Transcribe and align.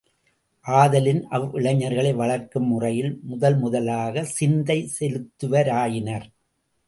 ஆதலின், 0.65 1.27
அவ்விளைஞர்களை 1.29 2.13
வளர்க்கும் 2.15 2.65
முறையில், 2.65 3.19
முதல் 3.23 3.57
முதல் 3.57 4.25
சிந்தை 4.25 4.89
செலுத்துவாராயினர். 4.99 6.27